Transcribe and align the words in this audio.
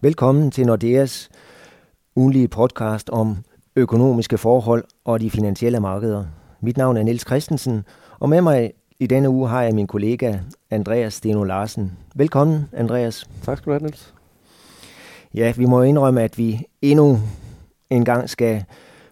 Velkommen 0.00 0.50
til 0.50 0.66
Nordeas 0.66 1.28
ugenlige 2.16 2.48
podcast 2.48 3.10
om 3.10 3.36
økonomiske 3.76 4.38
forhold 4.38 4.84
og 5.04 5.20
de 5.20 5.30
finansielle 5.30 5.80
markeder. 5.80 6.24
Mit 6.60 6.76
navn 6.76 6.96
er 6.96 7.02
Niels 7.02 7.26
Christensen, 7.26 7.84
og 8.18 8.28
med 8.28 8.40
mig 8.40 8.72
i 9.00 9.06
denne 9.06 9.30
uge 9.30 9.48
har 9.48 9.62
jeg 9.62 9.74
min 9.74 9.86
kollega 9.86 10.38
Andreas 10.70 11.14
Steno 11.14 11.44
Larsen. 11.44 11.92
Velkommen, 12.14 12.68
Andreas. 12.72 13.28
Tak 13.44 13.58
skal 13.58 13.70
du 13.70 13.72
have, 13.72 13.82
Niels. 13.82 14.14
Ja, 15.34 15.52
vi 15.56 15.64
må 15.64 15.82
indrømme, 15.82 16.22
at 16.22 16.38
vi 16.38 16.66
endnu 16.82 17.18
en 17.90 18.04
gang 18.04 18.30
skal 18.30 18.64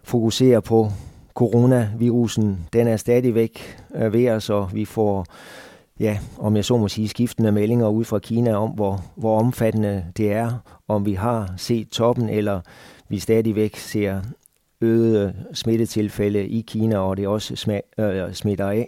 fokusere 0.03 0.61
på 0.61 0.91
coronavirusen. 1.33 2.67
Den 2.73 2.87
er 2.87 2.97
stadigvæk 2.97 3.77
øh, 3.95 4.13
ved 4.13 4.29
os, 4.29 4.49
og 4.49 4.69
vi 4.73 4.85
får 4.85 5.25
ja, 5.99 6.19
om 6.37 6.55
jeg 6.55 6.65
så 6.65 6.77
må 6.77 6.87
sige, 6.87 7.07
skiftende 7.07 7.51
meldinger 7.51 7.87
ud 7.87 8.03
fra 8.03 8.19
Kina 8.19 8.55
om, 8.55 8.69
hvor, 8.69 9.01
hvor 9.15 9.39
omfattende 9.39 10.05
det 10.17 10.31
er, 10.31 10.51
om 10.87 11.05
vi 11.05 11.13
har 11.13 11.53
set 11.57 11.89
toppen, 11.89 12.29
eller 12.29 12.61
vi 13.09 13.19
stadigvæk 13.19 13.75
ser 13.75 14.21
øgede 14.81 15.33
smittetilfælde 15.53 16.47
i 16.47 16.61
Kina, 16.61 16.97
og 16.97 17.17
det 17.17 17.27
også 17.27 17.53
sm- 17.53 18.01
øh, 18.03 18.33
smitter 18.33 18.69
af. 18.69 18.87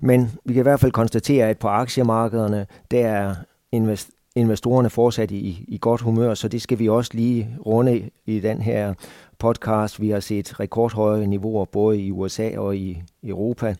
Men 0.00 0.30
vi 0.44 0.52
kan 0.52 0.60
i 0.60 0.62
hvert 0.62 0.80
fald 0.80 0.92
konstatere, 0.92 1.48
at 1.48 1.58
på 1.58 1.68
aktiemarkederne, 1.68 2.66
der 2.90 3.06
er 3.06 3.34
invest- 3.72 4.10
investorerne 4.36 4.90
fortsat 4.90 5.30
i, 5.30 5.64
i 5.68 5.78
godt 5.80 6.00
humør, 6.00 6.34
så 6.34 6.48
det 6.48 6.62
skal 6.62 6.78
vi 6.78 6.88
også 6.88 7.10
lige 7.14 7.56
runde 7.66 8.10
i 8.26 8.40
den 8.40 8.62
her 8.62 8.94
podcast. 9.38 10.00
Vi 10.00 10.10
har 10.10 10.20
set 10.20 10.60
rekordhøje 10.60 11.26
niveauer 11.26 11.64
både 11.64 12.00
i 12.00 12.10
USA 12.10 12.58
og 12.58 12.76
i 12.76 13.02
Europa. 13.24 13.74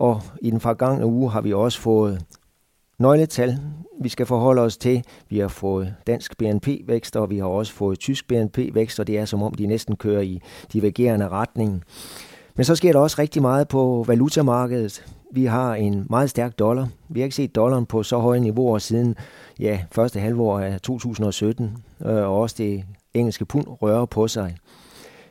Og 0.00 0.22
i 0.42 0.50
den 0.50 0.60
forgangne 0.60 1.06
uge 1.06 1.30
har 1.30 1.40
vi 1.40 1.52
også 1.52 1.80
fået 1.80 2.24
nøgletal, 2.98 3.58
vi 4.00 4.08
skal 4.08 4.26
forholde 4.26 4.62
os 4.62 4.76
til. 4.76 5.04
Vi 5.28 5.38
har 5.38 5.48
fået 5.48 5.94
dansk 6.06 6.38
BNP-vækst, 6.38 7.16
og 7.16 7.30
vi 7.30 7.38
har 7.38 7.46
også 7.46 7.72
fået 7.72 7.98
tysk 7.98 8.28
BNP-vækst, 8.28 9.00
og 9.00 9.06
det 9.06 9.18
er 9.18 9.24
som 9.24 9.42
om, 9.42 9.54
de 9.54 9.66
næsten 9.66 9.96
kører 9.96 10.20
i 10.20 10.40
divergerende 10.72 11.28
retning. 11.28 11.84
Men 12.56 12.64
så 12.64 12.74
sker 12.76 12.92
der 12.92 13.00
også 13.00 13.16
rigtig 13.18 13.42
meget 13.42 13.68
på 13.68 14.04
valutamarkedet. 14.08 15.04
Vi 15.32 15.44
har 15.44 15.74
en 15.74 16.06
meget 16.10 16.30
stærk 16.30 16.58
dollar. 16.58 16.88
Vi 17.08 17.20
har 17.20 17.24
ikke 17.24 17.36
set 17.36 17.54
dollaren 17.54 17.86
på 17.86 18.02
så 18.02 18.18
høje 18.18 18.40
niveauer 18.40 18.78
siden 18.78 19.16
ja, 19.58 19.80
første 19.92 20.20
halvår 20.20 20.60
af 20.60 20.80
2017, 20.80 21.76
øh, 22.04 22.14
og 22.14 22.40
også 22.40 22.54
det 22.58 22.84
engelske 23.14 23.44
pund 23.44 23.66
rører 23.68 24.06
på 24.06 24.28
sig. 24.28 24.56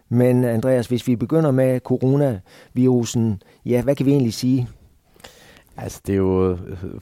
Men 0.10 0.44
Andreas, 0.44 0.88
hvis 0.88 1.08
vi 1.08 1.16
begynder 1.16 1.52
med 1.52 1.80
coronavirusen, 1.80 3.42
ja, 3.66 3.82
hvad 3.82 3.96
kan 3.96 4.06
vi 4.06 4.12
egentlig 4.12 4.34
sige? 4.34 4.68
Altså, 5.82 6.02
det 6.08 6.14
er 6.14 6.18
jo 6.18 6.52
øh, 6.52 6.60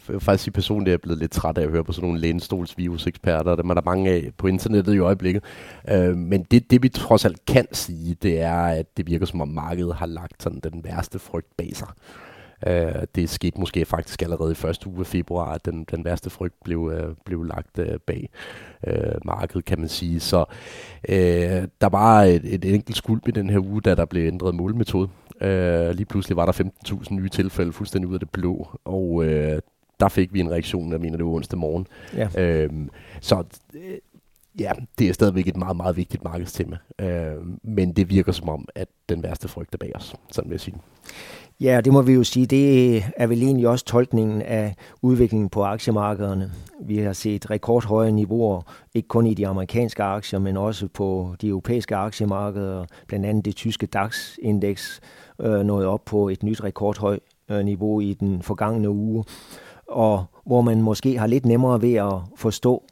øh 0.10 0.22
faktisk 0.22 0.48
i 0.48 0.52
personligt, 0.52 0.88
at 0.88 0.92
jeg 0.92 0.98
er 0.98 1.02
blevet 1.02 1.20
lidt 1.20 1.32
træt 1.32 1.58
af 1.58 1.64
at 1.64 1.70
høre 1.70 1.84
på 1.84 1.92
sådan 1.92 2.08
nogle 2.08 2.22
lænestolsviruseksperter, 2.22 3.56
der 3.56 3.64
man 3.64 3.78
er 3.78 3.82
der 3.82 3.90
mange 3.92 4.12
af 4.12 4.32
på 4.38 4.48
internettet 4.48 4.94
i 4.94 5.00
øjeblikket. 5.00 5.44
Øh, 5.90 6.18
men 6.18 6.44
det, 6.44 6.72
det, 6.72 6.84
vi 6.84 6.90
trods 6.90 7.26
alt 7.26 7.46
kan 7.46 7.68
sige, 7.72 8.16
det 8.22 8.42
er, 8.42 8.58
at 8.58 8.98
det 8.98 9.08
virker 9.08 9.26
som 9.26 9.42
om 9.42 9.48
markedet 9.48 9.96
har 9.96 10.06
lagt 10.06 10.44
sådan 10.44 10.60
den 10.60 10.84
værste 10.84 11.20
frygt 11.20 11.58
bag 11.58 11.72
sig. 11.76 11.88
Uh, 12.68 13.04
det 13.16 13.30
skete 13.30 13.60
måske 13.60 13.86
faktisk 13.86 14.22
allerede 14.22 14.52
i 14.52 14.56
første 14.56 14.88
uge 14.88 15.00
af 15.00 15.06
februar, 15.06 15.54
at 15.54 15.66
den, 15.66 15.84
den 15.92 16.06
værste 16.06 16.30
frygt 16.30 16.64
blev, 16.64 16.80
uh, 16.80 17.16
blev 17.26 17.44
lagt 17.44 17.80
uh, 17.80 17.86
bag 18.08 18.30
uh, 18.88 19.26
markedet, 19.26 19.66
kan 19.66 19.80
man 19.80 19.90
sige. 19.90 20.20
Så 20.20 20.46
uh, 21.10 21.16
der 21.82 21.90
var 21.90 22.22
et, 22.24 22.54
et 22.54 22.66
enkelt 22.66 22.98
skuld 22.98 23.22
i 23.28 23.32
den 23.32 23.50
her 23.50 23.60
uge, 23.60 23.82
da 23.82 23.96
der 23.96 24.06
blev 24.06 24.28
ændret 24.28 24.56
målmetode. 24.56 25.10
Uh, 25.42 25.96
lige 25.96 26.06
pludselig 26.06 26.36
var 26.36 26.46
der 26.46 26.70
15.000 26.88 27.14
nye 27.14 27.30
tilfælde 27.30 27.74
fuldstændig 27.74 28.10
ud 28.10 28.14
af 28.14 28.20
det 28.20 28.30
blå, 28.30 28.68
og 28.86 29.10
uh, 29.10 29.26
der 30.00 30.08
fik 30.10 30.34
vi 30.34 30.40
en 30.40 30.52
reaktion, 30.52 30.92
jeg 30.92 31.02
mener 31.02 31.18
det 31.18 31.26
var 31.26 31.32
onsdag 31.32 31.60
morgen. 31.60 31.88
Ja. 32.16 32.66
Uh, 32.66 32.88
så 33.22 33.44
ja, 34.60 34.72
det 35.00 35.10
er 35.10 35.14
stadigvæk 35.14 35.48
et 35.48 35.58
meget, 35.58 35.78
meget 35.78 35.98
vigtigt 35.98 36.24
markedstema. 36.24 36.78
Uh, 37.04 37.48
men 37.64 37.94
det 37.94 38.10
virker 38.10 38.32
som 38.32 38.50
om, 38.50 38.68
at 38.76 38.88
den 39.10 39.24
værste 39.24 39.48
frygt 39.48 39.74
er 39.74 39.78
bag 39.78 39.92
os, 39.96 40.16
sådan 40.32 40.50
vil 40.50 40.54
jeg 40.54 40.62
sige. 40.62 40.78
Ja, 41.62 41.82
det 41.82 41.94
må 41.94 42.02
vi 42.02 42.14
jo 42.14 42.24
sige. 42.24 42.46
Det 42.46 42.98
er 43.18 43.28
vel 43.28 43.44
egentlig 43.44 43.68
også 43.68 43.86
tolkningen 43.86 44.42
af 44.42 44.76
udviklingen 45.02 45.50
på 45.50 45.64
aktiemarkederne. 45.64 46.52
Vi 46.82 46.98
har 46.98 47.14
set 47.14 47.50
rekordhøje 47.50 48.12
niveauer, 48.12 48.62
ikke 48.94 49.08
kun 49.08 49.26
i 49.28 49.34
de 49.34 49.48
amerikanske 49.48 50.04
aktier, 50.04 50.40
men 50.40 50.58
også 50.58 50.88
på 50.88 51.36
de 51.42 51.48
europæiske 51.48 51.96
aktiemarkeder. 51.96 52.86
Blandt 53.08 53.26
andet 53.26 53.46
det 53.46 53.56
tyske 53.56 53.86
DAX-indeks 53.86 55.00
øh, 55.42 55.60
nåede 55.60 55.88
op 55.88 56.06
på 56.06 56.30
et 56.30 56.44
nyt 56.44 56.64
rekordhøjt 56.64 57.20
øh, 57.50 57.66
niveau 57.66 58.00
i 58.00 58.14
den 58.14 58.42
forgangne 58.42 58.90
uge. 58.90 59.24
Og 59.88 60.26
hvor 60.46 60.62
man 60.62 60.82
måske 60.82 61.18
har 61.18 61.28
lidt 61.28 61.46
nemmere 61.46 61.82
ved 61.82 61.94
at 61.94 62.14
forstå 62.36 62.84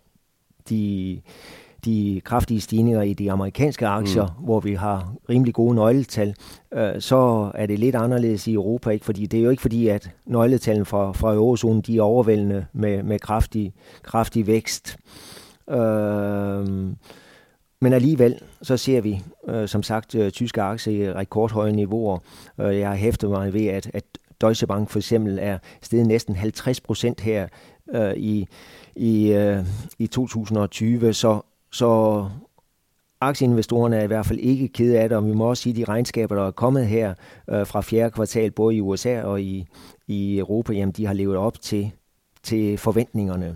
de 0.69 1.21
de 1.85 2.21
kraftige 2.23 2.61
stigninger 2.61 3.01
i 3.01 3.13
de 3.13 3.31
amerikanske 3.31 3.87
aktier, 3.87 4.25
mm. 4.25 4.45
hvor 4.45 4.59
vi 4.59 4.73
har 4.73 5.13
rimelig 5.29 5.53
gode 5.53 5.75
nøgletal, 5.75 6.35
øh, 6.73 7.01
så 7.01 7.51
er 7.55 7.65
det 7.65 7.79
lidt 7.79 7.95
anderledes 7.95 8.47
i 8.47 8.53
Europa, 8.53 8.89
ikke? 8.89 9.05
fordi 9.05 9.25
det 9.25 9.39
er 9.39 9.43
jo 9.43 9.49
ikke 9.49 9.61
fordi, 9.61 9.87
at 9.87 10.09
nøgletallene 10.25 10.85
fra, 10.85 11.11
fra 11.11 11.33
eurozonen 11.33 11.81
de 11.81 11.97
er 11.97 12.01
overvældende 12.01 12.65
med, 12.73 13.03
med 13.03 13.19
kraftig, 13.19 13.73
kraftig 14.03 14.47
vækst. 14.47 14.97
Øh, 15.69 16.67
men 17.81 17.93
alligevel, 17.93 18.39
så 18.61 18.77
ser 18.77 19.01
vi, 19.01 19.21
øh, 19.47 19.67
som 19.67 19.83
sagt, 19.83 20.15
øh, 20.15 20.31
tyske 20.31 20.61
aktier 20.61 21.09
i 21.09 21.13
rekordhøje 21.13 21.71
niveauer. 21.71 22.19
Øh, 22.59 22.79
jeg 22.79 22.89
har 22.89 22.95
hæftet 22.95 23.29
mig 23.29 23.53
ved, 23.53 23.65
at, 23.67 23.91
at 23.93 24.03
Deutsche 24.41 24.67
Bank 24.67 24.89
for 24.89 24.99
eksempel 24.99 25.39
er 25.41 25.57
steget 25.81 26.07
næsten 26.07 26.35
50 26.35 26.81
procent 26.81 27.21
her 27.21 27.47
øh, 27.93 28.13
i, 28.17 28.47
i, 28.95 29.31
øh, 29.31 29.65
i 29.99 30.07
2020, 30.07 31.13
så 31.13 31.41
så 31.71 32.25
aktieinvestorerne 33.21 33.97
er 33.97 34.03
i 34.03 34.07
hvert 34.07 34.25
fald 34.25 34.39
ikke 34.39 34.67
kede 34.67 34.99
af 34.99 35.09
det, 35.09 35.17
og 35.17 35.25
vi 35.25 35.33
må 35.33 35.49
også 35.49 35.63
sige, 35.63 35.73
at 35.73 35.77
de 35.77 35.91
regnskaber, 35.91 36.35
der 36.35 36.47
er 36.47 36.51
kommet 36.51 36.87
her 36.87 37.13
øh, 37.49 37.67
fra 37.67 37.81
fjerde 37.81 38.11
kvartal, 38.11 38.51
både 38.51 38.75
i 38.75 38.81
USA 38.81 39.21
og 39.21 39.41
i, 39.41 39.65
i 40.07 40.37
Europa, 40.39 40.73
jamen 40.73 40.91
de 40.91 41.05
har 41.05 41.13
levet 41.13 41.37
op 41.37 41.61
til, 41.61 41.91
til 42.43 42.77
forventningerne. 42.77 43.55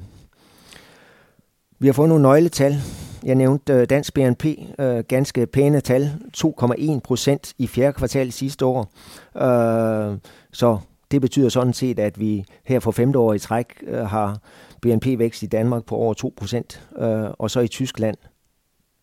Vi 1.79 1.87
har 1.87 1.93
fået 1.93 2.09
nogle 2.09 2.21
nøgletal. 2.21 2.75
Jeg 3.23 3.35
nævnte 3.35 3.73
øh, 3.73 3.85
dansk 3.89 4.13
BNP, 4.13 4.45
øh, 4.79 5.03
ganske 5.07 5.45
pæne 5.45 5.81
tal, 5.81 6.11
2,1 6.37 6.99
procent 6.99 7.53
i 7.57 7.67
fjerde 7.67 7.93
kvartal 7.93 8.31
sidste 8.31 8.65
år. 8.65 8.91
Øh, 9.37 10.17
så 10.53 10.77
det 11.11 11.21
betyder 11.21 11.49
sådan 11.49 11.73
set, 11.73 11.99
at 11.99 12.19
vi 12.19 12.45
her 12.65 12.79
for 12.79 12.91
femte 12.91 13.19
år 13.19 13.33
i 13.33 13.39
træk 13.39 13.65
øh, 13.87 14.05
har 14.05 14.39
BNP-vækst 14.81 15.44
i 15.44 15.45
Danmark 15.45 15.85
på 15.85 15.95
over 15.95 16.13
2 16.13 16.34
procent, 16.38 16.88
øh, 16.97 17.29
og 17.40 17.51
så 17.51 17.59
i 17.59 17.67
Tyskland 17.67 18.17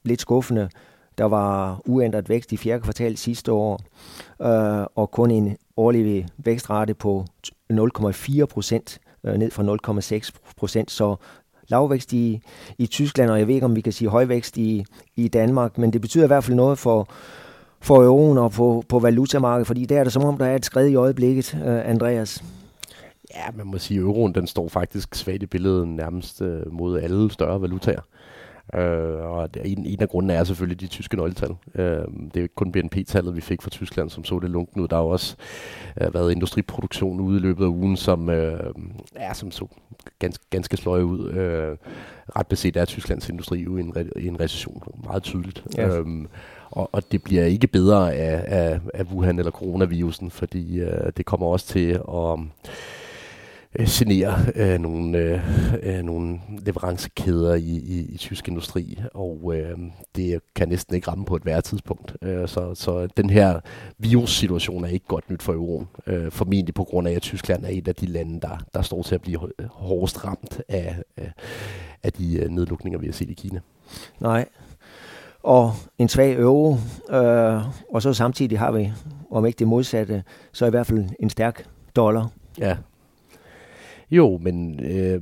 lidt 0.05 0.21
skuffende. 0.21 0.69
Der 1.19 1.25
var 1.25 1.81
uændret 1.87 2.29
vækst 2.29 2.53
i 2.53 2.57
fjerde 2.57 2.83
kvartal 2.83 3.17
sidste 3.17 3.53
år, 3.53 3.81
øh, 4.43 4.87
og 4.95 5.11
kun 5.11 5.31
en 5.31 5.57
årlig 5.77 6.27
vækstrate 6.39 6.95
på 6.95 7.25
0,4 7.73 8.45
procent, 8.45 9.01
øh, 9.25 9.35
ned 9.35 9.51
fra 9.51 9.63
0,6 9.63 10.31
procent, 10.57 10.91
så 10.91 11.17
lavvækst 11.69 12.13
i, 12.13 12.41
i 12.79 12.87
Tyskland, 12.87 13.31
og 13.31 13.39
jeg 13.39 13.47
ved 13.47 13.55
ikke, 13.55 13.65
om 13.65 13.77
vi 13.77 13.81
kan 13.81 13.93
sige 13.93 14.09
højvækst 14.09 14.57
i, 14.57 14.85
i 15.17 15.29
Danmark, 15.29 15.79
men 15.79 15.93
det 15.93 16.01
betyder 16.01 16.25
i 16.25 16.27
hvert 16.27 16.45
fald 16.45 16.57
noget 16.57 16.79
for, 16.79 17.09
for 17.81 18.05
euroen 18.05 18.39
og 18.39 18.53
på, 18.53 18.85
på 18.89 18.99
valutamarkedet, 18.99 19.67
fordi 19.67 19.85
der 19.85 20.01
er 20.01 20.05
det 20.05 20.13
som 20.13 20.25
om, 20.25 20.39
der 20.39 20.47
er 20.47 20.57
et 20.57 20.65
skridt 20.65 20.93
i 20.93 20.95
øjeblikket, 20.95 21.55
øh, 21.55 21.91
Andreas. 21.91 22.45
Ja, 23.37 23.51
man 23.55 23.67
må 23.67 23.79
sige, 23.79 23.99
at 23.99 24.03
euroen 24.05 24.35
den 24.35 24.47
står 24.47 24.69
faktisk 24.69 25.15
svagt 25.15 25.43
i 25.43 25.47
billedet 25.47 25.89
nærmest 25.89 26.43
øh, 26.43 26.73
mod 26.73 27.01
alle 27.01 27.31
større 27.31 27.63
valutaer. 27.63 28.01
Øh, 28.75 29.21
og 29.21 29.49
en, 29.65 29.87
en 29.87 30.03
af 30.03 30.09
grundene 30.09 30.33
er 30.35 30.45
selvfølgelig 30.45 30.81
de 30.81 30.87
tyske 30.87 31.17
nøgletal. 31.17 31.51
Øh, 31.75 31.85
det 31.85 32.37
er 32.37 32.41
jo 32.41 32.43
ikke 32.43 32.55
kun 32.55 32.73
BNP-tallet, 32.73 33.37
vi 33.37 33.41
fik 33.41 33.63
fra 33.63 33.71
Tyskland, 33.71 34.11
som 34.11 34.25
så 34.25 34.39
det 34.39 34.51
lunken 34.51 34.81
ud. 34.81 34.89
Der 34.89 34.97
har 34.97 35.03
også 35.03 35.37
øh, 36.01 36.15
været 36.15 36.33
industriproduktion 36.33 37.21
ude 37.21 37.37
i 37.37 37.41
løbet 37.41 37.65
af 37.65 37.69
ugen, 37.69 37.97
som, 37.97 38.31
øh, 38.31 38.61
er, 39.15 39.33
som 39.33 39.51
så 39.51 39.67
ganske, 40.19 40.45
ganske 40.51 40.77
sløje 40.77 41.05
ud. 41.05 41.29
Øh, 41.31 41.77
ret 42.37 42.47
beset 42.47 42.77
er 42.77 42.85
Tysklands 42.85 43.29
industri 43.29 43.59
jo 43.59 43.77
i 43.77 43.81
en, 43.81 43.97
re- 43.97 44.21
i 44.21 44.27
en 44.27 44.41
recession, 44.41 44.83
meget 45.05 45.23
tydeligt. 45.23 45.65
Ja. 45.77 45.99
Øh, 45.99 46.07
og, 46.71 46.89
og 46.93 47.13
det 47.13 47.23
bliver 47.23 47.45
ikke 47.45 47.67
bedre 47.67 48.15
af, 48.15 48.45
af, 48.47 48.81
af 48.95 49.05
Wuhan 49.05 49.39
eller 49.39 49.53
coronavirusen, 49.53 50.31
fordi 50.31 50.81
øh, 50.81 51.13
det 51.17 51.27
kommer 51.27 51.47
også 51.47 51.67
til 51.67 51.91
at 51.91 52.39
øh, 53.79 53.87
genere 53.89 54.35
øh, 54.55 54.79
nogle, 54.79 55.19
øh, 55.19 55.41
øh, 55.83 56.03
nogle 56.03 56.41
leverancekæder 56.49 57.55
i, 57.55 57.61
i, 57.61 58.07
i 58.09 58.17
tysk 58.17 58.49
industri, 58.49 59.01
og 59.15 59.53
øh, 59.57 59.79
det 60.17 60.41
kan 60.55 60.69
næsten 60.69 60.95
ikke 60.95 61.11
ramme 61.11 61.25
på 61.25 61.37
et 61.37 61.47
værre 61.47 61.63
tidspunkt. 61.63 62.17
Øh, 62.23 62.49
så, 62.49 62.75
så 62.75 63.09
den 63.17 63.31
her 63.31 63.61
virussituation 63.99 64.85
er 64.85 64.89
ikke 64.89 65.07
godt 65.07 65.31
nyt 65.31 65.43
for 65.43 65.53
euroen, 65.53 65.89
øh, 66.07 66.33
formentlig 66.33 66.75
på 66.75 66.85
grund 66.85 67.09
af, 67.09 67.13
at 67.13 67.23
Tyskland 67.23 67.65
er 67.65 67.69
et 67.71 67.89
af 67.89 67.95
de 67.95 68.07
lande, 68.07 68.41
der, 68.41 68.59
der 68.75 68.83
står 68.83 69.03
til 69.03 69.15
at 69.15 69.23
blive 69.23 69.41
hårdest 69.71 70.25
ramt 70.25 70.61
af, 70.69 70.97
af, 71.17 71.33
af 72.03 72.13
de 72.13 72.39
øh, 72.39 72.51
nedlukninger, 72.51 72.99
vi 72.99 73.07
har 73.07 73.13
set 73.13 73.31
i 73.31 73.35
Kina. 73.35 73.61
Nej, 74.21 74.49
og 75.43 75.73
en 75.99 76.09
svag 76.09 76.33
euro, 76.33 76.77
øh, 77.11 77.61
og 77.93 78.03
så 78.03 78.13
samtidig 78.13 78.59
har 78.59 78.73
vi, 78.73 78.93
om 79.31 79.47
ikke 79.47 79.59
det 79.59 79.69
modsatte, 79.69 80.23
så 80.53 80.67
i 80.67 80.71
hvert 80.71 80.87
fald 80.87 81.05
en 81.21 81.31
stærk 81.31 81.67
dollar. 81.97 82.31
Ja. 82.59 82.77
Jo, 84.11 84.39
men 84.43 84.81
øh, 84.85 85.21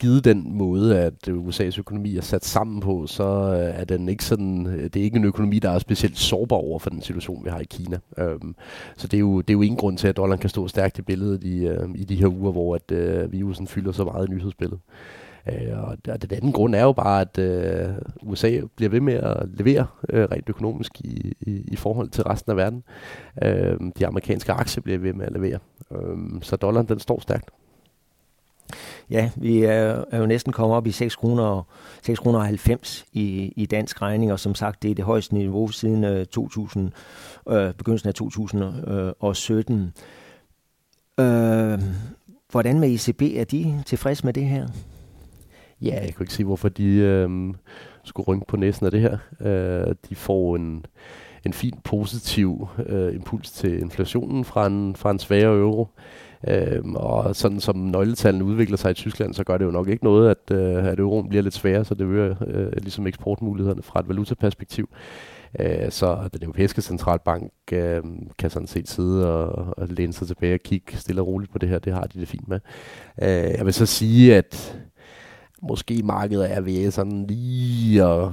givet 0.00 0.24
den 0.24 0.58
måde, 0.58 0.98
at 1.00 1.28
USA's 1.28 1.78
økonomi 1.78 2.16
er 2.16 2.20
sat 2.20 2.44
sammen 2.44 2.80
på, 2.80 3.06
så 3.06 3.24
øh, 3.24 3.80
er 3.80 3.84
den 3.84 4.08
ikke 4.08 4.24
sådan, 4.24 4.66
øh, 4.66 4.84
det 4.84 4.96
er 4.96 5.02
ikke 5.04 5.16
en 5.16 5.24
økonomi, 5.24 5.58
der 5.58 5.70
er 5.70 5.78
specielt 5.78 6.18
sårbar 6.18 6.56
over 6.56 6.78
for 6.78 6.90
den 6.90 7.02
situation, 7.02 7.44
vi 7.44 7.50
har 7.50 7.60
i 7.60 7.64
Kina. 7.64 7.98
Øhm, 8.18 8.54
så 8.96 9.06
det 9.06 9.16
er, 9.16 9.20
jo, 9.20 9.40
det 9.40 9.50
er 9.50 9.54
jo 9.54 9.62
ingen 9.62 9.78
grund 9.78 9.98
til, 9.98 10.08
at 10.08 10.16
dollaren 10.16 10.40
kan 10.40 10.50
stå 10.50 10.68
stærkt 10.68 10.98
i 10.98 11.02
billedet 11.02 11.44
i, 11.44 11.66
øh, 11.66 11.88
i 11.94 12.04
de 12.04 12.16
her 12.16 12.26
uger, 12.26 12.52
hvor 12.52 12.74
at, 12.74 12.90
øh, 12.92 13.32
virusen 13.32 13.66
fylder 13.66 13.92
så 13.92 14.04
meget 14.04 14.28
i 14.28 14.30
nyhedsbilledet. 14.30 14.80
Øh, 15.48 15.82
og 15.82 15.96
den 16.04 16.36
anden 16.36 16.52
grund 16.52 16.74
er 16.74 16.82
jo 16.82 16.92
bare, 16.92 17.20
at 17.20 17.38
øh, 17.38 17.94
USA 18.22 18.60
bliver 18.76 18.90
ved 18.90 19.00
med 19.00 19.14
at 19.14 19.48
levere 19.54 19.86
øh, 20.08 20.24
rent 20.32 20.48
økonomisk 20.48 21.00
i, 21.00 21.32
i, 21.40 21.64
i 21.68 21.76
forhold 21.76 22.08
til 22.08 22.24
resten 22.24 22.50
af 22.50 22.56
verden. 22.56 22.82
Øh, 23.42 23.76
de 23.98 24.06
amerikanske 24.06 24.52
aktier 24.52 24.82
bliver 24.82 24.98
ved 24.98 25.12
med 25.12 25.26
at 25.26 25.32
levere. 25.32 25.58
Øh, 25.92 26.42
så 26.42 26.56
dollaren 26.56 26.88
den 26.88 26.98
står 26.98 27.20
stærkt. 27.20 27.50
Ja, 29.10 29.30
vi 29.36 29.62
er, 29.62 30.04
er 30.10 30.18
jo 30.18 30.26
næsten 30.26 30.52
kommet 30.52 30.76
op 30.76 30.86
i 30.86 30.90
6 30.90 31.16
kroner, 31.16 31.62
6 32.02 32.18
kroner 32.18 32.38
90 32.38 33.04
i, 33.12 33.52
i 33.56 33.66
dansk 33.66 34.02
regning, 34.02 34.32
og 34.32 34.40
som 34.40 34.54
sagt, 34.54 34.82
det 34.82 34.90
er 34.90 34.94
det 34.94 35.04
højeste 35.04 35.34
niveau 35.34 35.68
siden 35.68 36.04
øh, 36.04 36.26
2000, 36.26 36.92
øh, 37.48 37.74
begyndelsen 37.74 38.08
af 38.08 38.14
2017. 38.14 39.92
Øh, 41.18 41.24
øh, 41.26 41.78
hvordan 42.50 42.80
med 42.80 42.88
ECB? 42.88 43.22
Er 43.22 43.44
de 43.44 43.82
tilfredse 43.86 44.24
med 44.24 44.32
det 44.32 44.44
her? 44.44 44.68
Ja, 45.82 45.94
jeg 45.94 46.14
kan 46.14 46.22
ikke 46.22 46.34
se, 46.34 46.44
hvorfor 46.44 46.68
de 46.68 46.84
øh, 46.84 47.54
skulle 48.04 48.26
rynke 48.26 48.46
på 48.48 48.56
næsen 48.56 48.86
af 48.86 48.92
det 48.92 49.00
her. 49.00 49.18
Øh, 49.40 49.94
de 50.08 50.14
får 50.14 50.56
en, 50.56 50.86
en 51.46 51.52
fin 51.52 51.74
positiv 51.84 52.68
øh, 52.86 53.14
impuls 53.14 53.50
til 53.50 53.80
inflationen 53.80 54.44
fra 54.44 54.66
en, 54.66 54.96
fra 54.96 55.10
en 55.10 55.18
svagere 55.18 55.58
euro. 55.58 55.82
Øh, 55.82 56.27
Øhm, 56.46 56.96
og 56.96 57.36
sådan 57.36 57.60
som 57.60 57.76
nøgletallene 57.76 58.44
udvikler 58.44 58.76
sig 58.76 58.90
i 58.90 58.94
Tyskland, 58.94 59.34
så 59.34 59.44
gør 59.44 59.58
det 59.58 59.64
jo 59.64 59.70
nok 59.70 59.88
ikke 59.88 60.04
noget, 60.04 60.30
at, 60.30 60.56
øh, 60.56 60.84
at 60.84 60.98
euroen 60.98 61.28
bliver 61.28 61.42
lidt 61.42 61.54
sværere, 61.54 61.84
så 61.84 61.94
det 61.94 62.04
øger 62.04 62.34
øh, 62.46 62.72
ligesom 62.72 63.06
eksportmulighederne 63.06 63.82
fra 63.82 64.00
et 64.00 64.08
valutaperspektiv. 64.08 64.88
Øh, 65.60 65.90
så 65.90 66.28
den 66.32 66.42
europæiske 66.42 66.82
centralbank 66.82 67.52
øh, 67.72 68.02
kan 68.38 68.50
sådan 68.50 68.68
set 68.68 68.88
sidde 68.88 69.32
og, 69.34 69.74
og 69.78 69.88
læne 69.88 70.12
sig 70.12 70.26
tilbage 70.26 70.54
og 70.54 70.60
kigge 70.60 70.96
stille 70.96 71.20
og 71.20 71.26
roligt 71.26 71.52
på 71.52 71.58
det 71.58 71.68
her. 71.68 71.78
Det 71.78 71.92
har 71.92 72.02
de 72.02 72.20
det 72.20 72.28
fint 72.28 72.48
med. 72.48 72.60
Øh, 73.22 73.28
jeg 73.28 73.64
vil 73.64 73.74
så 73.74 73.86
sige, 73.86 74.36
at 74.36 74.78
måske 75.62 76.02
markedet 76.04 76.52
er 76.52 76.60
ved 76.60 76.90
sådan 76.90 77.26
lige 77.26 78.04
at 78.04 78.28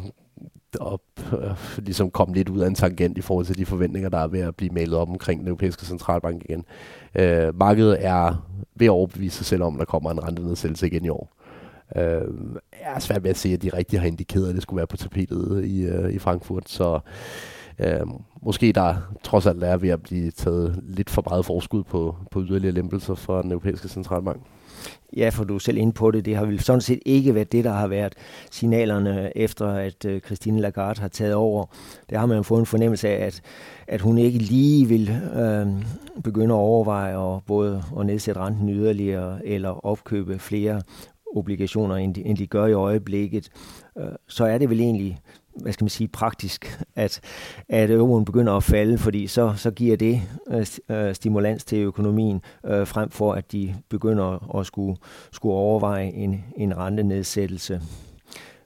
op, 0.81 1.01
øh, 1.33 1.51
ligesom 1.77 2.12
komme 2.12 2.36
lidt 2.36 2.50
ud 2.50 2.60
af 2.60 2.68
en 2.68 2.75
tangent 2.75 3.18
i 3.18 3.22
forhold 3.22 3.45
til 3.45 3.57
de 3.57 3.66
forventninger, 3.66 4.10
der 4.10 4.18
er 4.18 4.27
ved 4.27 4.39
at 4.39 4.56
blive 4.56 4.74
malet 4.74 4.94
op 4.94 5.10
omkring 5.10 5.39
den 5.39 5.48
europæiske 5.48 5.86
centralbank 5.86 6.45
igen. 6.50 6.66
Øh, 7.16 7.60
markedet 7.60 7.98
er 8.06 8.48
ved 8.75 8.88
at 8.88 8.92
overbevise 8.92 9.38
sig 9.38 9.45
selv 9.45 9.63
om, 9.63 9.74
at 9.74 9.80
der 9.80 9.86
kommer 9.86 10.12
en 10.12 10.24
rentenedsættelse 10.24 10.88
igen 10.88 11.06
i 11.06 11.10
år. 11.10 11.36
Øh, 11.95 12.01
jeg 12.81 12.95
er 12.95 13.00
svært 13.00 13.24
ved 13.24 13.30
at 13.30 13.38
se, 13.38 13.50
at 13.50 13.62
de 13.62 13.69
rigtig 13.69 14.00
har 14.00 14.07
indikeret, 14.07 14.50
at 14.50 14.56
det 14.56 14.63
skulle 14.63 14.77
være 14.77 14.88
på 14.88 14.98
tapetet 14.98 15.66
i, 15.66 15.81
øh, 15.81 16.13
i 16.13 16.19
Frankfurt, 16.19 16.69
så 16.69 17.00
øh, 17.80 18.07
måske 18.42 18.72
der 18.72 18.95
trods 19.24 19.45
alt 19.45 19.63
er 19.63 19.77
ved 19.77 19.89
at 19.89 20.04
blive 20.04 20.31
taget 20.31 20.80
lidt 20.83 21.10
for 21.10 21.24
meget 21.30 21.45
forskud 21.45 21.83
på, 21.83 22.16
på 22.31 22.42
yderligere 22.42 22.74
lempelser 22.74 23.16
fra 23.16 23.42
den 23.42 23.51
europæiske 23.51 23.88
centralbank. 23.88 24.42
Ja, 25.18 25.30
for 25.30 25.44
du 25.44 25.56
er 25.56 25.60
selv 25.60 25.77
inde 25.77 25.94
på 25.94 26.12
det. 26.12 26.25
Det 26.25 26.36
har 26.36 26.45
vel 26.45 26.60
sådan 26.60 26.81
set 26.81 27.00
ikke 27.06 27.36
været 27.36 27.51
det, 27.51 27.63
der 27.63 27.72
har 27.72 27.88
været 27.88 28.13
signalerne 28.51 29.38
efter, 29.38 29.68
at 29.68 30.06
øh, 30.06 30.22
Christine 30.22 30.62
Lagarde 30.62 31.01
har 31.01 31.07
taget 31.07 31.33
over. 31.33 31.66
Der 32.10 32.18
har 32.18 32.25
man 32.25 32.44
fået 32.44 32.60
en 32.60 32.66
fornemmelse 32.66 33.10
af, 33.10 33.25
at, 33.25 33.42
at 33.88 34.01
hun 34.01 34.18
ikke 34.18 34.39
lige 34.39 34.88
vil 34.88 35.10
øh, 35.36 35.68
begynde 36.24 36.54
at 36.54 36.60
overveje 36.60 37.36
at 37.36 37.44
både 37.44 37.83
at 38.00 38.06
nedsætte 38.06 38.42
renten 38.42 38.69
yderligere 38.69 39.48
eller 39.48 39.86
opkøbe 39.86 40.39
flere 40.39 40.81
obligationer, 41.36 41.95
end 41.95 42.16
de, 42.16 42.25
end 42.25 42.38
de 42.38 42.48
gør 42.48 42.66
i 42.66 42.74
øjeblikket. 42.74 43.50
Øh, 43.98 44.06
så 44.27 44.45
er 44.45 44.57
det 44.57 44.69
vel 44.69 44.80
egentlig 44.80 45.19
hvad 45.55 45.73
skal 45.73 45.83
man 45.83 45.89
sige, 45.89 46.07
praktisk, 46.07 46.81
at, 46.95 47.19
at 47.69 47.91
euroen 47.91 48.25
begynder 48.25 48.53
at 48.53 48.63
falde, 48.63 48.97
fordi 48.97 49.27
så, 49.27 49.53
så 49.57 49.71
giver 49.71 49.97
det 49.97 50.21
øh, 50.47 50.65
øh, 50.89 51.15
stimulans 51.15 51.63
til 51.63 51.77
økonomien, 51.77 52.41
øh, 52.65 52.87
frem 52.87 53.09
for 53.09 53.33
at 53.33 53.51
de 53.51 53.75
begynder 53.89 54.57
at 54.59 54.65
skulle, 54.65 54.97
skulle 55.31 55.55
overveje 55.55 56.05
en, 56.05 56.43
en 56.57 56.77
rentenedsættelse. 56.77 57.81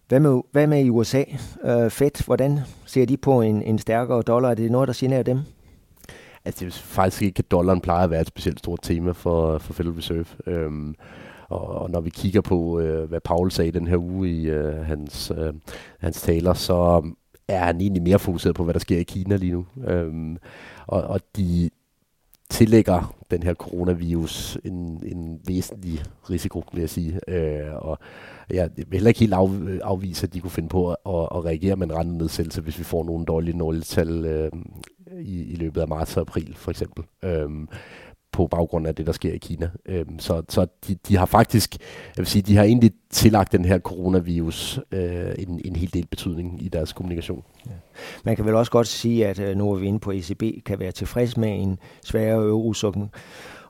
Hvad 0.07 0.19
med, 0.19 0.41
hvad 0.51 0.67
med 0.67 0.85
i 0.85 0.89
USA? 0.89 1.23
Øh, 1.63 1.89
Fed, 1.89 2.25
hvordan 2.25 2.59
ser 2.85 3.05
de 3.05 3.17
på 3.17 3.41
en, 3.41 3.63
en 3.63 3.79
stærkere 3.79 4.21
dollar? 4.21 4.49
Er 4.49 4.55
det 4.55 4.71
noget, 4.71 4.87
der 4.87 4.93
generer 4.97 5.23
dem? 5.23 5.39
Altså, 6.45 6.65
det 6.65 6.73
er 6.73 6.77
faktisk 6.77 7.21
ikke, 7.21 7.39
at 7.39 7.51
dollaren 7.51 7.81
plejer 7.81 8.03
at 8.03 8.09
være 8.09 8.21
et 8.21 8.27
specielt 8.27 8.59
stort 8.59 8.79
tema 8.81 9.11
for, 9.11 9.57
for 9.57 9.73
Federal 9.73 9.95
Reserve. 9.95 10.25
Øhm, 10.45 10.95
og, 11.49 11.67
og 11.67 11.89
når 11.89 12.01
vi 12.01 12.09
kigger 12.09 12.41
på, 12.41 12.79
øh, 12.79 13.09
hvad 13.09 13.19
Paul 13.19 13.51
sagde 13.51 13.71
den 13.71 13.87
her 13.87 13.97
uge 13.97 14.29
i 14.29 14.49
øh, 14.49 14.85
hans, 14.85 15.31
øh, 15.37 15.53
hans 15.99 16.21
taler, 16.21 16.53
så 16.53 16.97
um, 16.97 17.17
er 17.47 17.65
han 17.65 17.81
egentlig 17.81 18.03
mere 18.03 18.19
fokuseret 18.19 18.55
på, 18.55 18.63
hvad 18.63 18.73
der 18.73 18.79
sker 18.79 18.97
i 18.97 19.03
Kina 19.03 19.35
lige 19.35 19.51
nu. 19.51 19.65
Øhm, 19.87 20.37
og, 20.87 21.01
og 21.01 21.19
de 21.35 21.69
tillægger 22.49 23.15
den 23.31 23.43
her 23.43 23.53
coronavirus 23.53 24.57
en, 24.65 25.03
en 25.05 25.39
væsentlig 25.47 26.03
risiko, 26.29 26.63
vil 26.73 26.79
jeg 26.79 26.89
sige. 26.89 27.19
Øh, 27.27 27.75
og 27.75 27.97
jeg 28.49 28.69
vil 28.75 28.85
heller 28.91 29.07
ikke 29.07 29.19
helt 29.19 29.33
af, 29.33 29.49
afvise, 29.83 30.27
at 30.27 30.33
de 30.33 30.39
kunne 30.39 30.51
finde 30.51 30.69
på 30.69 30.91
at, 30.91 30.97
at 31.05 31.45
reagere 31.45 31.75
med 31.75 31.87
en 31.87 31.95
rentenedsættelse, 31.95 32.61
hvis 32.61 32.79
vi 32.79 32.83
får 32.83 33.03
nogle 33.03 33.25
dårlige 33.25 33.57
nåletal 33.57 34.25
øh, 34.25 34.51
i, 35.21 35.43
i 35.43 35.55
løbet 35.55 35.81
af 35.81 35.87
marts 35.87 36.17
og 36.17 36.21
april, 36.21 36.55
for 36.55 36.71
eksempel. 36.71 37.03
Øh, 37.23 37.49
på 38.31 38.47
baggrund 38.47 38.87
af 38.87 38.95
det, 38.95 39.05
der 39.05 39.11
sker 39.11 39.33
i 39.33 39.37
Kina. 39.37 39.69
Øhm, 39.85 40.19
så 40.19 40.43
så 40.49 40.67
de, 40.87 40.95
de 40.95 41.17
har 41.17 41.25
faktisk, 41.25 41.77
jeg 41.79 42.17
vil 42.17 42.27
sige, 42.27 42.41
de 42.41 42.55
har 42.55 42.63
egentlig 42.63 42.91
tillagt 43.09 43.51
den 43.51 43.65
her 43.65 43.79
coronavirus 43.79 44.79
øh, 44.91 45.31
en, 45.37 45.61
en 45.65 45.75
hel 45.75 45.93
del 45.93 46.07
betydning 46.07 46.63
i 46.63 46.67
deres 46.67 46.93
kommunikation. 46.93 47.43
Ja. 47.65 47.71
Man 48.23 48.35
kan 48.35 48.45
vel 48.45 48.55
også 48.55 48.71
godt 48.71 48.87
sige, 48.87 49.27
at 49.27 49.39
øh, 49.39 49.57
nu 49.57 49.71
er 49.71 49.75
vi 49.75 49.87
inde 49.87 49.99
på 49.99 50.11
ECB, 50.11 50.43
kan 50.65 50.79
være 50.79 50.91
tilfreds 50.91 51.37
med 51.37 51.61
en 51.61 51.79
sværere 52.05 52.43
eurozone, 52.43 53.09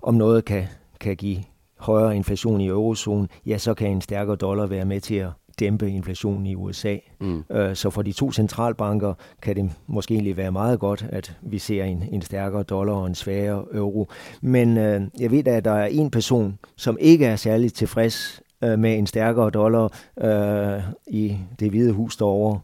om 0.02 0.14
noget 0.14 0.46
kan, 0.46 0.64
kan 1.00 1.16
give 1.16 1.44
højere 1.78 2.16
inflation 2.16 2.62
i 2.62 2.68
eurozonen, 2.68 3.28
ja, 3.46 3.58
så 3.58 3.74
kan 3.74 3.92
en 3.92 4.02
stærkere 4.02 4.36
dollar 4.36 4.66
være 4.66 4.86
med 4.86 5.02
til 5.02 5.16
at 5.16 5.30
dæmpe 5.60 5.92
inflationen 5.92 6.46
i 6.46 6.56
USA. 6.56 6.98
Mm. 7.20 7.44
Øh, 7.52 7.76
så 7.76 7.90
for 7.90 8.02
de 8.02 8.12
to 8.12 8.32
centralbanker 8.32 9.14
kan 9.42 9.56
det 9.56 9.72
måske 9.88 10.14
egentlig 10.14 10.38
være 10.38 10.52
meget 10.52 10.80
godt, 10.80 11.06
at 11.10 11.38
vi 11.42 11.60
ser 11.60 11.84
en, 11.84 12.04
en 12.12 12.22
stærkere 12.22 12.64
dollar 12.64 12.94
og 12.94 13.08
en 13.08 13.16
svagere 13.16 13.66
euro. 13.74 14.08
Men 14.42 14.78
øh, 14.78 15.02
jeg 15.20 15.32
ved 15.32 15.48
at 15.48 15.66
der 15.66 15.72
er 15.72 15.86
en 15.86 16.12
person, 16.12 16.60
som 16.76 16.98
ikke 17.00 17.26
er 17.26 17.36
særligt 17.36 17.76
tilfreds 17.76 18.42
øh, 18.64 18.80
med 18.80 18.98
en 18.98 19.08
stærkere 19.08 19.50
dollar 19.50 19.94
øh, 20.22 20.84
i 21.08 21.38
det 21.60 21.70
hvide 21.70 21.92
hus 21.94 22.18
derovre. 22.18 22.60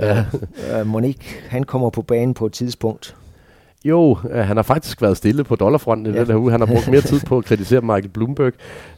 Ja. 0.00 0.24
Øh, 0.80 0.86
Monique, 0.86 1.48
han 1.48 1.64
kommer 1.64 1.90
på 1.90 2.02
banen 2.02 2.34
på 2.34 2.46
et 2.46 2.52
tidspunkt. 2.52 3.16
Jo, 3.84 4.18
øh, 4.30 4.38
han 4.38 4.56
har 4.56 4.62
faktisk 4.62 5.02
været 5.02 5.16
stille 5.16 5.44
på 5.44 5.56
dollarfronten 5.56 6.06
i 6.06 6.16
ja. 6.16 6.20
den 6.20 6.26
her 6.26 6.36
uge. 6.36 6.50
Han 6.50 6.60
har 6.60 6.66
brugt 6.66 6.88
mere 6.88 7.00
tid 7.00 7.20
på 7.26 7.38
at 7.38 7.44
kritisere 7.44 7.80
Michael 7.80 8.08
Bloomberg. 8.08 8.52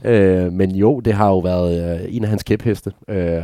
Øh, 0.05 0.53
men 0.53 0.71
jo, 0.71 1.01
det 1.01 1.13
har 1.13 1.29
jo 1.29 1.39
været 1.39 2.01
øh, 2.01 2.15
en 2.17 2.25
af 2.25 2.31
hans 2.31 2.43
kæpheste. 2.43 2.93
Øh, 3.09 3.43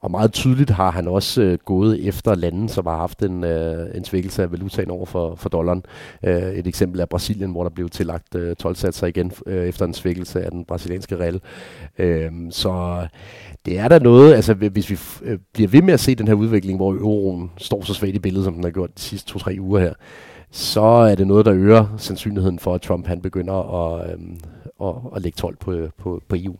og 0.00 0.10
meget 0.10 0.32
tydeligt 0.32 0.70
har 0.70 0.90
han 0.90 1.08
også 1.08 1.42
øh, 1.42 1.58
gået 1.64 2.08
efter 2.08 2.34
lande, 2.34 2.68
som 2.68 2.86
har 2.86 2.96
haft 2.96 3.22
en, 3.22 3.44
øh, 3.44 3.86
en 3.94 4.04
svækkelse 4.04 4.42
af 4.42 4.52
valutaen 4.52 4.90
over 4.90 5.06
for, 5.06 5.34
for 5.34 5.48
dollaren. 5.48 5.82
Øh, 6.24 6.52
et 6.52 6.66
eksempel 6.66 7.00
er 7.00 7.06
Brasilien, 7.06 7.50
hvor 7.50 7.62
der 7.62 7.70
blev 7.70 7.88
tillagt 7.88 8.34
øh, 8.34 8.56
12 8.56 8.74
satser 8.76 9.06
igen 9.06 9.32
øh, 9.46 9.68
efter 9.68 9.84
en 9.84 9.94
svækkelse 9.94 10.44
af 10.44 10.50
den 10.50 10.64
brasilianske 10.64 11.16
real. 11.16 11.40
Øh, 11.98 12.30
så 12.50 13.06
det 13.66 13.78
er 13.78 13.88
der 13.88 13.98
noget, 13.98 14.34
altså 14.34 14.54
hvis 14.54 14.90
vi 14.90 14.98
øh, 15.22 15.38
bliver 15.52 15.68
ved 15.68 15.82
med 15.82 15.94
at 15.94 16.00
se 16.00 16.14
den 16.14 16.28
her 16.28 16.34
udvikling, 16.34 16.76
hvor 16.76 16.92
euroen 16.92 17.50
står 17.58 17.82
så 17.82 17.94
svagt 17.94 18.14
i 18.14 18.18
billedet, 18.18 18.44
som 18.44 18.54
den 18.54 18.64
har 18.64 18.70
gjort 18.70 18.90
de 18.96 19.02
sidste 19.02 19.32
to-tre 19.32 19.56
uger 19.60 19.80
her, 19.80 19.92
så 20.50 20.82
er 20.82 21.14
det 21.14 21.26
noget, 21.26 21.46
der 21.46 21.54
øger 21.54 21.86
sandsynligheden 21.96 22.58
for, 22.58 22.74
at 22.74 22.82
Trump 22.82 23.06
han 23.06 23.20
begynder 23.20 23.54
at, 23.54 24.12
øhm, 24.12 24.40
at, 24.82 24.94
at 25.16 25.22
lægge 25.22 25.36
12 25.36 25.56
på, 25.56 25.88
på, 25.98 26.22
på 26.28 26.36
EU. 26.38 26.56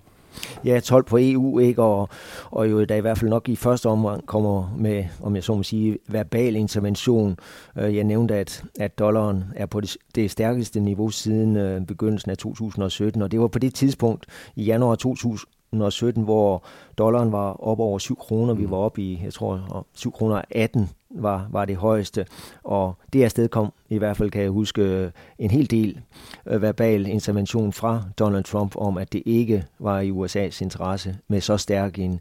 Ja, 0.65 0.81
12 0.81 1.05
på 1.05 1.19
EU, 1.21 1.59
ikke? 1.59 1.83
Og, 1.83 2.09
og 2.51 2.71
jo 2.71 2.85
da 2.85 2.97
i 2.97 3.01
hvert 3.01 3.19
fald 3.19 3.31
nok 3.31 3.49
i 3.49 3.57
første 3.57 3.87
omgang 3.87 4.27
kommer 4.27 4.75
med, 4.77 5.05
om 5.23 5.35
jeg 5.35 5.45
så 5.45 5.55
må 5.55 5.63
sige, 5.63 5.99
verbal 6.09 6.57
intervention. 6.57 7.39
Øh, 7.79 7.97
jeg 7.97 8.05
nævnte, 8.05 8.35
at, 8.35 8.65
at 8.81 8.99
dollaren 8.99 9.45
er 9.57 9.67
på 9.67 9.81
det, 9.81 9.97
det 10.15 10.31
stærkeste 10.31 10.81
niveau 10.81 11.11
siden 11.11 11.57
øh, 11.57 11.87
begyndelsen 11.87 12.31
af 12.31 12.39
2017, 12.39 13.23
og 13.23 13.33
det 13.33 13.41
var 13.41 13.49
på 13.49 13.59
det 13.59 13.75
tidspunkt 13.75 14.27
i 14.57 14.65
januar 14.65 14.95
2017, 14.95 16.23
hvor 16.23 16.65
dollaren 16.99 17.33
var 17.33 17.53
op 17.53 17.81
over 17.81 17.99
7 17.99 18.17
kroner. 18.17 18.55
Vi 18.55 18.65
mm. 18.65 18.71
var 18.71 18.77
op 18.77 18.99
i, 18.99 19.21
jeg 19.25 19.33
tror, 19.33 19.87
7 19.95 20.13
kroner 20.13 20.43
18 20.51 20.89
var, 21.11 21.49
var 21.51 21.65
det 21.65 21.77
højeste, 21.77 22.27
og 22.65 22.95
det 23.13 23.25
afsted 23.25 23.49
kom 23.49 23.73
i 23.89 23.99
hvert 23.99 24.17
fald, 24.17 24.31
kan 24.31 24.43
jeg 24.43 24.51
huske, 24.51 24.83
øh, 24.83 25.11
en 25.39 25.51
hel 25.51 25.71
del 25.71 26.01
øh, 26.47 26.63
verbal 26.63 27.07
intervention 27.07 27.73
fra 27.73 28.03
Donald 28.19 28.45
Trump 28.45 28.77
om, 28.77 28.99
at 28.99 29.13
det 29.13 29.23
ikke 29.27 29.65
var 29.79 30.01
i 30.01 30.11
USA's 30.11 30.63
interesse 30.63 31.17
med 31.29 31.41
så 31.41 31.57
stærk 31.57 31.99
en, 31.99 32.21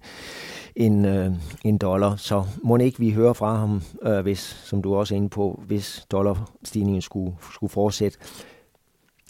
en, 0.76 1.06
øh, 1.06 1.32
en 1.64 1.78
dollar. 1.78 2.16
Så 2.16 2.44
må 2.64 2.78
ikke 2.78 3.00
vi 3.00 3.12
høre 3.12 3.36
fra 3.36 3.56
ham, 3.56 3.82
hvis, 4.24 4.40
som 4.40 4.82
du 4.82 4.96
også 4.96 5.14
er 5.14 5.18
inde 5.18 5.30
på, 5.30 5.64
hvis 5.68 6.06
dollarstigningen 6.12 7.02
skulle, 7.02 7.36
skulle 7.54 7.72
fortsætte. 7.72 8.18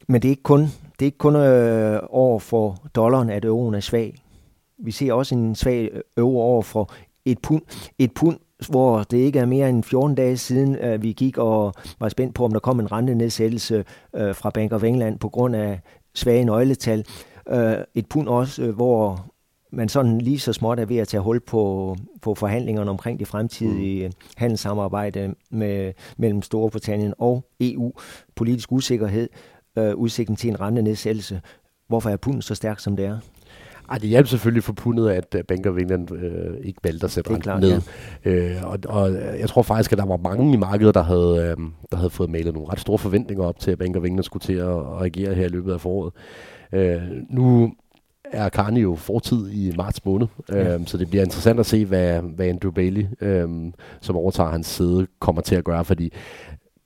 Men 0.07 0.21
det 0.21 0.27
er 0.27 0.31
ikke 0.31 0.43
kun, 0.43 0.61
det 0.61 1.01
er 1.01 1.05
ikke 1.05 1.17
kun 1.17 1.35
øh, 1.35 1.99
over 2.09 2.39
for 2.39 2.77
dollaren, 2.95 3.29
at 3.29 3.45
euroen 3.45 3.75
er 3.75 3.79
svag. 3.79 4.15
Vi 4.77 4.91
ser 4.91 5.13
også 5.13 5.35
en 5.35 5.55
svag 5.55 6.01
euro 6.17 6.39
over 6.41 6.61
for 6.61 6.91
et 7.25 7.39
pund. 7.39 7.61
Et 7.99 8.13
pund, 8.13 8.37
hvor 8.69 9.03
det 9.03 9.17
ikke 9.17 9.39
er 9.39 9.45
mere 9.45 9.69
end 9.69 9.83
14 9.83 10.15
dage 10.15 10.37
siden, 10.37 10.75
at 10.75 11.03
vi 11.03 11.11
gik 11.11 11.37
og 11.37 11.73
var 11.99 12.09
spændt 12.09 12.35
på, 12.35 12.45
om 12.45 12.51
der 12.51 12.59
kom 12.59 12.79
en 12.79 12.91
rentenedsættelse 12.91 13.85
øh, 14.15 14.35
fra 14.35 14.49
Bank 14.49 14.71
of 14.71 14.83
England 14.83 15.19
på 15.19 15.29
grund 15.29 15.55
af 15.55 15.81
svage 16.15 16.45
nøgletal. 16.45 17.05
Øh, 17.49 17.75
et 17.95 18.09
pund 18.09 18.27
også, 18.27 18.63
øh, 18.63 18.75
hvor 18.75 19.25
man 19.71 19.89
sådan 19.89 20.21
lige 20.21 20.39
så 20.39 20.53
småt 20.53 20.79
er 20.79 20.85
ved 20.85 20.97
at 20.97 21.07
tage 21.07 21.21
hul 21.21 21.39
på, 21.39 21.95
på 22.21 22.35
forhandlingerne 22.35 22.89
omkring 22.89 23.19
det 23.19 23.27
fremtidige 23.27 24.07
mm. 24.07 24.13
handelssamarbejde 24.37 25.35
med, 25.51 25.93
mellem 26.17 26.41
Storbritannien 26.41 27.13
og 27.17 27.45
EU. 27.59 27.93
Politisk 28.35 28.71
usikkerhed, 28.71 29.29
øh, 29.77 29.95
udsigten 29.95 30.35
til 30.35 30.49
en 30.49 30.59
rentenedsættelse. 30.59 31.41
Hvorfor 31.87 32.09
er 32.09 32.17
punden 32.17 32.41
så 32.41 32.55
stærk, 32.55 32.79
som 32.79 32.95
det 32.95 33.05
er? 33.05 33.17
Ej, 33.89 33.97
det 33.97 34.09
hjalp 34.09 34.27
selvfølgelig 34.27 34.63
for 34.63 34.73
pundet, 34.73 35.09
at 35.09 35.35
Bank 35.47 35.65
of 35.65 35.77
England 35.77 36.11
øh, 36.11 36.57
ikke 36.63 36.79
valgte 36.83 37.05
at 37.05 37.11
sætte 37.11 37.29
renten 37.29 37.41
klart, 37.41 37.61
ned. 37.61 37.81
Ja. 38.25 38.31
Øh, 38.31 38.63
og, 38.63 38.79
og 38.87 39.11
jeg 39.39 39.49
tror 39.49 39.61
faktisk, 39.61 39.91
at 39.91 39.97
der 39.97 40.05
var 40.05 40.17
mange 40.17 40.53
i 40.53 40.57
markedet, 40.57 40.95
der 40.95 41.03
havde, 41.03 41.55
øh, 41.59 41.65
der 41.91 41.97
havde 41.97 42.09
fået 42.09 42.29
malet 42.29 42.53
nogle 42.53 42.71
ret 42.71 42.79
store 42.79 42.97
forventninger 42.97 43.45
op 43.45 43.59
til, 43.59 43.71
at 43.71 43.77
Bank 43.77 43.95
of 43.95 44.03
England 44.03 44.23
skulle 44.23 44.41
til 44.41 44.53
at, 44.53 44.69
at 44.69 45.01
reagere 45.01 45.33
her 45.33 45.45
i 45.45 45.49
løbet 45.49 45.73
af 45.73 45.81
foråret. 45.81 46.13
Øh, 46.73 47.01
nu 47.29 47.73
er 48.31 48.49
Carney 48.49 48.83
jo 48.83 48.95
fortid 48.95 49.51
i 49.51 49.73
marts 49.77 50.05
måned, 50.05 50.27
ja. 50.49 50.73
øhm, 50.73 50.87
så 50.87 50.97
det 50.97 51.09
bliver 51.09 51.23
interessant 51.23 51.59
at 51.59 51.65
se, 51.65 51.85
hvad, 51.85 52.21
hvad 52.21 52.47
Andrew 52.47 52.71
Bailey, 52.71 53.05
øhm, 53.21 53.73
som 54.01 54.15
overtager 54.15 54.49
hans 54.49 54.67
sæde, 54.67 55.07
kommer 55.19 55.41
til 55.41 55.55
at 55.55 55.63
gøre, 55.63 55.85
fordi 55.85 56.13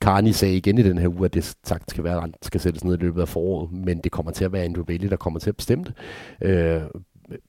Carney 0.02 0.32
sagde 0.32 0.58
igen 0.58 0.78
i 0.78 0.84
den 0.84 0.98
her 0.98 1.08
uge, 1.08 1.26
at 1.26 1.34
det 1.34 1.56
sagt 1.64 1.92
skal 1.92 2.04
være, 2.04 2.30
skal 2.42 2.62
sættes 2.62 2.84
ned 2.84 2.94
i 2.94 3.02
løbet 3.02 3.22
af 3.22 3.28
foråret, 3.28 3.72
men 3.72 3.98
det 3.98 4.12
kommer 4.12 4.32
til 4.32 4.46
at 4.46 4.52
være 4.52 4.64
Andrew 4.64 4.84
Bailey, 4.84 5.10
der 5.10 5.16
kommer 5.16 5.40
til 5.40 5.50
at 5.50 5.58
bestemme 5.58 5.84
det. 5.84 5.94
Øh, 6.48 6.82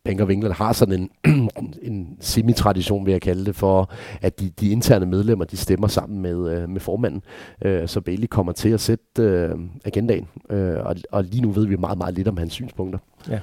Bank 0.04 0.20
of 0.20 0.30
England 0.30 0.54
har 0.54 0.72
sådan 0.72 1.10
en, 1.24 1.50
en 1.82 2.16
semi-tradition, 2.20 3.06
vil 3.06 3.12
jeg 3.12 3.20
kalde 3.20 3.44
det, 3.44 3.56
for 3.56 3.92
at 4.22 4.40
de, 4.40 4.50
de 4.50 4.70
interne 4.70 5.06
medlemmer, 5.06 5.44
de 5.44 5.56
stemmer 5.56 5.88
sammen 5.88 6.22
med, 6.22 6.50
øh, 6.50 6.68
med 6.68 6.80
formanden. 6.80 7.22
Øh, 7.64 7.88
så 7.88 8.00
Bailey 8.00 8.26
kommer 8.26 8.52
til 8.52 8.68
at 8.68 8.80
sætte 8.80 9.22
øh, 9.22 9.50
agendaen, 9.84 10.28
øh, 10.50 10.78
og, 10.84 10.96
og 11.12 11.24
lige 11.24 11.42
nu 11.42 11.50
ved 11.50 11.66
vi 11.66 11.76
meget, 11.76 11.98
meget 11.98 12.14
lidt 12.14 12.28
om 12.28 12.36
hans 12.36 12.52
synspunkter. 12.52 12.98
Ja. 13.28 13.40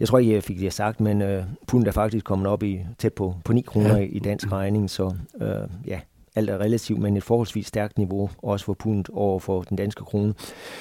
Jeg 0.00 0.08
tror 0.08 0.18
ikke, 0.18 0.34
jeg 0.34 0.42
fik 0.42 0.58
det 0.58 0.72
sagt, 0.72 1.00
men 1.00 1.22
øh, 1.22 1.44
pundet 1.66 1.88
er 1.88 1.92
faktisk 1.92 2.24
kommet 2.24 2.46
op 2.46 2.62
i 2.62 2.80
tæt 2.98 3.12
på, 3.12 3.34
på 3.44 3.52
9 3.52 3.60
kroner 3.60 3.96
ja. 3.96 4.06
i 4.10 4.18
dansk 4.18 4.52
regning, 4.52 4.90
så 4.90 5.14
øh, 5.40 5.68
ja, 5.86 6.00
alt 6.34 6.50
er 6.50 6.58
relativt, 6.58 7.00
men 7.00 7.16
et 7.16 7.22
forholdsvis 7.22 7.66
stærkt 7.66 7.98
niveau, 7.98 8.30
også 8.42 8.64
for 8.64 8.74
pundet 8.74 9.08
over 9.12 9.38
for 9.38 9.62
den 9.62 9.76
danske 9.76 10.04
krone. 10.04 10.34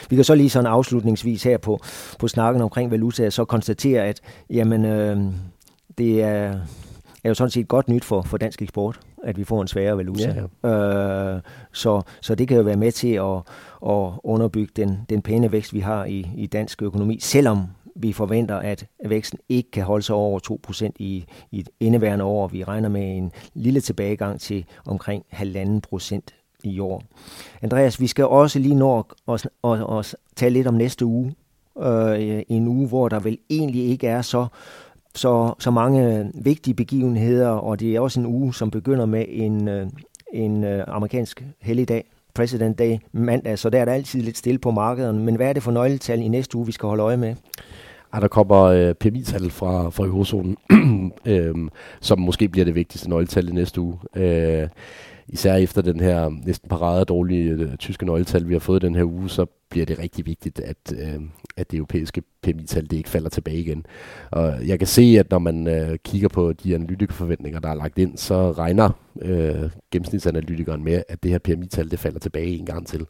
Vi 0.10 0.16
kan 0.16 0.26
så 0.26 0.36
lige 0.36 0.50
sådan 0.50 0.68
afslutningsvis 0.68 1.44
her 1.44 1.58
på, 1.58 1.80
på 2.20 2.28
snakken 2.28 2.62
omkring 2.62 2.92
valuta, 2.92 3.30
så 3.30 3.46
konstatere, 3.46 4.04
at 4.04 4.22
jamen, 4.50 4.86
øh, 4.86 5.18
det 5.98 6.24
er, 6.24 6.60
er 7.24 7.30
jo 7.30 7.34
sådan 7.34 7.52
set 7.52 7.68
godt 7.68 7.90
nyt 7.90 8.06
for, 8.06 8.22
for 8.22 8.38
dansk 8.38 8.62
eksport, 8.62 9.00
at 9.24 9.38
vi 9.38 9.44
får 9.44 9.62
en 9.62 9.68
sværere 9.68 9.98
valuta. 9.98 10.48
Ja, 10.64 10.70
ja. 10.70 11.36
Øh, 11.36 11.42
så, 11.72 12.02
så 12.22 12.36
det 12.36 12.48
kan 12.48 12.58
jo 12.58 12.64
være 12.64 12.78
med 12.78 12.92
til 12.92 13.14
at, 13.14 13.38
at 13.90 14.12
underbygge 14.24 14.72
den, 14.76 15.00
den 15.10 15.22
pæne 15.22 15.52
vækst, 15.52 15.74
vi 15.74 15.80
har 15.80 16.06
i, 16.06 16.28
i 16.36 16.48
dansk 16.48 16.82
økonomi, 16.82 17.20
selvom 17.20 17.64
vi 18.00 18.14
forventer, 18.14 18.56
at 18.56 18.86
væksten 19.06 19.40
ikke 19.50 19.72
kan 19.72 19.84
holde 19.84 20.04
sig 20.04 20.16
over 20.16 20.60
2% 20.70 20.90
i, 21.00 21.26
i 21.52 21.66
indeværende 21.80 22.26
år. 22.26 22.48
Vi 22.48 22.64
regner 22.64 22.90
med 22.90 23.18
en 23.18 23.32
lille 23.54 23.82
tilbagegang 23.82 24.42
til 24.42 24.66
omkring 24.86 25.24
1,5 25.34 25.80
procent 25.90 26.36
i 26.64 26.80
år. 26.80 27.04
Andreas, 27.62 28.00
vi 28.00 28.08
skal 28.08 28.26
også 28.26 28.60
lige 28.60 28.76
nå 28.76 29.00
at, 29.00 29.06
at, 29.28 29.50
at, 29.64 29.98
at 30.00 30.16
tale 30.36 30.54
lidt 30.54 30.68
om 30.68 30.74
næste 30.74 31.06
uge. 31.06 31.36
Øh, 31.84 32.42
en 32.50 32.68
uge, 32.68 32.88
hvor 32.88 33.10
der 33.10 33.20
vel 33.20 33.38
egentlig 33.50 33.86
ikke 33.86 34.08
er 34.08 34.22
så, 34.22 34.48
så, 35.16 35.54
så 35.60 35.72
mange 35.72 36.32
vigtige 36.34 36.74
begivenheder, 36.74 37.50
og 37.50 37.80
det 37.80 37.96
er 37.96 38.00
også 38.00 38.20
en 38.20 38.26
uge, 38.26 38.54
som 38.54 38.72
begynder 38.72 39.06
med 39.06 39.26
en, 39.28 39.68
øh, 39.68 39.88
en 40.34 40.64
øh, 40.64 40.84
amerikansk 40.88 41.44
helligdag, 41.62 42.04
President 42.34 42.80
Day 42.80 42.98
mandag, 43.12 43.60
så 43.60 43.70
der 43.70 43.80
er 43.82 43.86
der 43.86 43.94
altid 43.94 44.22
lidt 44.22 44.38
stille 44.38 44.60
på 44.60 44.72
markederne. 44.72 45.20
Men 45.20 45.36
hvad 45.36 45.50
er 45.50 45.54
det 45.54 45.64
for 45.64 45.72
nøgletal 45.72 46.22
i 46.22 46.28
næste 46.28 46.58
uge, 46.58 46.66
vi 46.66 46.72
skal 46.72 46.88
holde 46.88 47.04
øje 47.04 47.18
med? 47.18 47.36
At 48.18 48.22
der 48.22 48.28
kommer 48.28 48.64
øh, 48.64 48.94
PMI-tal 48.94 49.50
fra, 49.50 49.90
fra 49.90 50.06
eurozonen, 50.06 50.58
øh, 51.26 51.56
som 52.02 52.20
måske 52.20 52.50
bliver 52.50 52.66
det 52.66 52.76
vigtigste 52.76 53.10
nøgletal 53.10 53.50
i 53.50 53.52
næste 53.52 53.82
uge. 53.82 53.98
Øh, 54.16 54.68
især 55.28 55.56
efter 55.56 55.82
den 55.82 56.00
her 56.00 56.30
næsten 56.46 56.70
parade 56.70 57.06
dårlige 57.06 57.50
øh, 57.50 57.76
tyske 57.76 58.06
nøgletal, 58.06 58.48
vi 58.48 58.54
har 58.54 58.60
fået 58.60 58.82
den 58.82 58.96
her 58.96 59.04
uge, 59.04 59.30
så 59.30 59.46
bliver 59.70 59.86
det 59.86 60.00
rigtig 60.00 60.26
vigtigt, 60.26 60.60
at, 60.60 60.78
øh, 60.92 61.22
at 61.58 61.72
det 61.72 61.78
europæiske 61.78 62.24
PMI-tal 62.42 62.84
det 62.84 62.98
ikke 62.98 63.10
falder 63.10 63.30
tilbage 63.30 63.58
igen. 63.58 63.86
Og 64.32 64.68
jeg 64.68 64.80
kan 64.80 64.88
se, 64.88 65.16
at 65.20 65.32
når 65.32 65.40
man 65.40 65.68
øh, 65.68 65.98
kigger 66.04 66.28
på 66.28 66.54
de 66.54 66.76
analytikerforventninger, 66.76 67.60
der 67.60 67.70
er 67.70 67.76
lagt 67.76 67.98
ind, 67.98 68.18
så 68.18 68.52
regner 68.52 68.90
øh, 69.22 69.70
gennemsnitsanalytikeren 69.92 70.84
med, 70.84 71.04
at 71.10 71.24
det 71.24 71.32
her 71.32 71.40
PMI-tal 71.40 71.92
det 71.92 72.00
falder 72.00 72.20
tilbage 72.20 72.58
en 72.58 72.66
gang 72.66 72.88
til. 72.88 73.06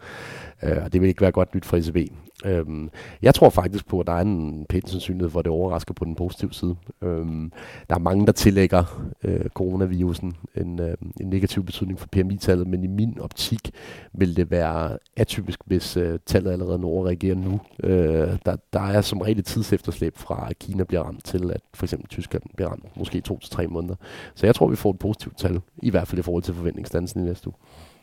Øh, 0.64 0.78
og 0.84 0.94
det 0.94 1.02
vil 1.02 1.08
ikke 1.10 1.22
være 1.22 1.32
godt 1.32 1.56
nyt 1.56 1.66
for 1.66 1.78
ECB. 1.78 1.98
Øhm, 2.46 2.90
jeg 3.22 3.36
tror 3.36 3.50
faktisk 3.50 3.88
på, 3.88 4.00
at 4.00 4.08
der 4.08 4.14
er 4.14 4.22
en 4.22 4.66
pæn 4.70 4.88
sandsynlighed 4.88 5.30
for, 5.30 5.40
at 5.40 5.46
det 5.46 5.52
overrasker 5.52 5.94
på 5.94 6.06
den 6.06 6.16
positive 6.16 6.54
side. 6.54 6.76
Øhm, 7.02 7.52
der 7.90 7.96
er 7.96 8.00
mange, 8.00 8.26
der 8.26 8.32
tillægger 8.32 9.10
øh, 9.24 9.46
coronavirusen 9.50 10.34
en, 10.56 10.80
øh, 10.80 10.96
en 11.22 11.28
negativ 11.30 11.64
betydning 11.64 12.00
for 12.00 12.08
PMI-tallet, 12.08 12.68
men 12.68 12.84
i 12.84 12.88
min 12.88 13.20
optik 13.20 13.72
vil 14.14 14.36
det 14.36 14.52
være 14.52 14.98
atypisk, 15.16 15.60
hvis 15.66 15.98
øh, 15.98 16.20
tallet 16.26 16.52
allerede 16.52 16.80
når 16.80 17.06
reagerer 17.08 17.36
nu. 17.36 17.60
Øh, 17.84 18.38
der, 18.46 18.56
der 18.74 18.82
er 18.82 19.02
som 19.02 19.22
regel 19.22 19.40
et 19.40 19.46
tidsefterslæb 19.46 20.18
fra, 20.18 20.48
at 20.50 20.60
Kina 20.60 20.84
bliver 20.84 21.04
ramt 21.04 21.26
til, 21.26 21.52
at 21.52 21.62
for 21.74 21.86
eksempel 21.86 22.10
Tyskland 22.10 22.44
bliver 22.56 22.70
ramt 22.70 22.98
måske 22.98 23.22
to 23.22 23.40
til 23.40 23.52
tre 23.52 23.68
måneder. 23.68 23.96
Så 24.36 24.46
jeg 24.46 24.56
tror, 24.56 24.68
vi 24.68 24.76
får 24.76 24.90
et 24.90 25.00
positivt 25.00 25.38
tal, 25.38 25.62
i 25.84 25.90
hvert 25.90 26.08
fald 26.08 26.20
i 26.20 26.24
forhold 26.24 26.44
til 26.44 26.54
forventningsdansen 26.54 27.22
i 27.22 27.28
næste 27.28 27.48
uge. 27.48 27.56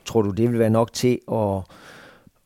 Tror 0.05 0.23
du, 0.23 0.31
det 0.31 0.51
vil 0.51 0.59
være 0.59 0.71
nok 0.71 0.93
til 0.93 1.19
at 1.33 1.63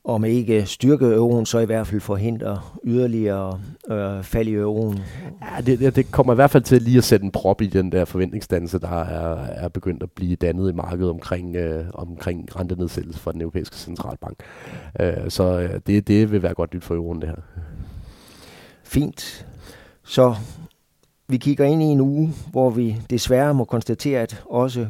om 0.08 0.24
ikke 0.24 0.66
styrke 0.66 1.06
euroen, 1.06 1.46
så 1.46 1.58
i 1.58 1.64
hvert 1.64 1.86
fald 1.86 2.00
forhindre 2.00 2.60
yderligere 2.84 3.60
øh, 3.90 4.22
fald 4.22 4.48
i 4.48 4.54
euroen. 4.54 4.98
Ja, 5.42 5.60
det, 5.60 5.78
det, 5.78 5.96
det 5.96 6.10
kommer 6.10 6.32
i 6.32 6.34
hvert 6.34 6.50
fald 6.50 6.62
til 6.62 6.82
lige 6.82 6.98
at 6.98 7.04
sætte 7.04 7.24
en 7.24 7.30
prop 7.30 7.62
i 7.62 7.66
den 7.66 7.92
der 7.92 8.04
forventningsdannelse, 8.04 8.78
der 8.78 9.02
er, 9.02 9.36
er 9.36 9.68
begyndt 9.68 10.02
at 10.02 10.10
blive 10.10 10.36
dannet 10.36 10.70
i 10.72 10.74
markedet 10.74 11.10
omkring, 11.10 11.56
øh, 11.56 11.84
omkring 11.94 12.56
rentenedsættelse 12.56 13.20
fra 13.20 13.32
den 13.32 13.40
europæiske 13.40 13.76
centralbank. 13.76 14.38
Øh, 15.00 15.12
så 15.28 15.58
øh, 15.60 15.80
det, 15.86 16.08
det 16.08 16.32
vil 16.32 16.42
være 16.42 16.54
godt 16.54 16.74
nyt 16.74 16.84
for 16.84 16.94
euroen, 16.94 17.20
det 17.20 17.28
her. 17.28 17.62
Fint. 18.84 19.46
Så 20.04 20.34
vi 21.28 21.36
kigger 21.36 21.64
ind 21.64 21.82
i 21.82 21.86
en 21.86 22.00
uge, 22.00 22.32
hvor 22.50 22.70
vi 22.70 22.96
desværre 23.10 23.54
må 23.54 23.64
konstatere, 23.64 24.20
at 24.20 24.42
også 24.46 24.86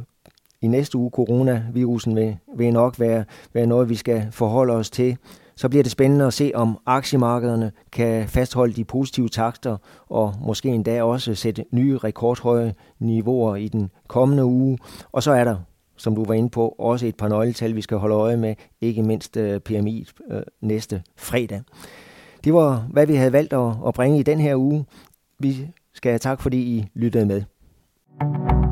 i 0.63 0.67
næste 0.67 0.99
uge 0.99 1.11
coronavirusen 1.11 2.17
vil, 2.17 2.37
vil 2.57 2.73
nok 2.73 3.01
være, 3.01 3.25
være 3.55 3.67
noget, 3.67 3.89
vi 3.89 3.95
skal 3.95 4.29
forholde 4.31 4.73
os 4.75 4.91
til. 4.91 5.17
Så 5.57 5.69
bliver 5.69 5.83
det 5.83 5.93
spændende 5.93 6.27
at 6.27 6.35
se, 6.35 6.53
om 6.55 6.79
aktiemarkederne 6.87 7.73
kan 7.93 8.29
fastholde 8.29 8.73
de 8.73 8.85
positive 8.85 9.29
takter 9.29 9.77
og 10.09 10.35
måske 10.41 10.69
endda 10.69 11.03
også 11.03 11.35
sætte 11.35 11.65
nye 11.73 11.99
rekordhøje 11.99 12.75
niveauer 12.99 13.57
i 13.57 13.69
den 13.69 13.91
kommende 14.09 14.45
uge. 14.45 14.79
Og 15.13 15.23
så 15.23 15.33
er 15.33 15.45
der, 15.45 15.57
som 15.97 16.15
du 16.15 16.25
var 16.25 16.35
inde 16.35 16.51
på, 16.51 16.75
også 16.79 17.07
et 17.07 17.17
par 17.17 17.29
nøgletal, 17.29 17.77
vi 17.77 17.81
skal 17.81 17.97
holde 17.97 18.15
øje 18.15 18.37
med, 18.37 18.55
ikke 18.81 19.03
mindst 19.03 19.37
øh, 19.37 19.61
PMI 19.61 20.09
øh, 20.31 20.43
næste 20.61 21.03
fredag. 21.17 21.63
Det 22.45 22.55
var, 22.55 22.87
hvad 22.91 23.07
vi 23.07 23.15
havde 23.15 23.33
valgt 23.33 23.53
at, 23.53 23.73
at 23.87 23.95
bringe 23.95 24.19
i 24.19 24.23
den 24.23 24.41
her 24.41 24.57
uge. 24.57 24.85
Vi 25.39 25.69
skal 25.95 26.11
have 26.11 26.19
tak, 26.19 26.41
fordi 26.41 26.59
I 26.59 26.87
lyttede 26.95 27.27
med. 27.27 27.43
thank 28.21 28.53
you 28.53 28.68